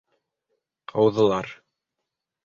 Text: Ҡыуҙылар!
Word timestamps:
Ҡыуҙылар! 0.93 1.51